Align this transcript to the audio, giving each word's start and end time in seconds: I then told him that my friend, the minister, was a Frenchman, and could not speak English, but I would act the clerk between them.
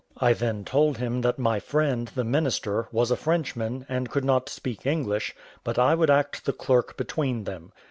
I 0.17 0.33
then 0.33 0.65
told 0.65 0.97
him 0.97 1.21
that 1.21 1.37
my 1.37 1.59
friend, 1.59 2.07
the 2.15 2.23
minister, 2.23 2.87
was 2.91 3.11
a 3.11 3.15
Frenchman, 3.15 3.85
and 3.87 4.09
could 4.09 4.25
not 4.25 4.49
speak 4.49 4.83
English, 4.87 5.35
but 5.63 5.77
I 5.77 5.93
would 5.93 6.09
act 6.09 6.45
the 6.45 6.53
clerk 6.53 6.97
between 6.97 7.43
them. 7.43 7.71